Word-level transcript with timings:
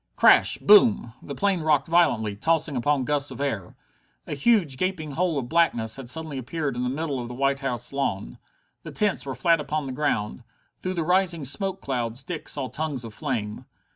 Crash! 0.15 0.57
Boom! 0.57 1.13
The 1.21 1.35
plane 1.35 1.61
rocked 1.61 1.87
violently, 1.87 2.35
tossing 2.35 2.75
upon 2.75 3.03
gusts 3.03 3.29
of 3.29 3.39
air. 3.39 3.75
A 4.25 4.33
huge, 4.33 4.77
gaping 4.77 5.11
hole 5.11 5.37
of 5.37 5.47
blackness 5.47 5.95
had 5.95 6.09
suddenly 6.09 6.39
appeared 6.39 6.75
in 6.75 6.81
the 6.83 6.89
middle 6.89 7.19
of 7.19 7.27
the 7.27 7.35
White 7.35 7.59
House 7.59 7.93
lawn. 7.93 8.39
The 8.81 8.89
tents 8.91 9.27
were 9.27 9.35
flat 9.35 9.59
upon 9.59 9.85
the 9.85 9.91
ground. 9.91 10.43
Through 10.81 10.95
the 10.95 11.03
rising 11.03 11.45
smoke 11.45 11.81
clouds 11.81 12.23
Dick 12.23 12.49
saw 12.49 12.67
tongues 12.67 13.03
of 13.03 13.13
flame. 13.13 13.65